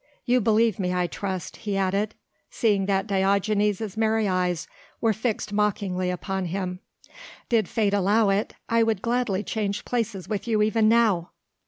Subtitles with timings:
[0.25, 2.15] You believe me I trust," he added,
[2.49, 4.67] seeing that Diogenes' merry eyes
[4.99, 6.79] were fixed mockingly upon him,
[7.49, 11.29] "did fate allow it I would gladly change places with you even now."